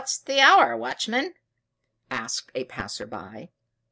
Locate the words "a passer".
2.55-3.05